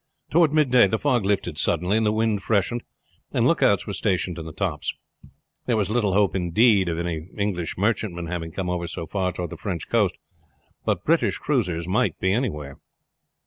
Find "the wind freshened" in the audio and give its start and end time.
2.07-2.81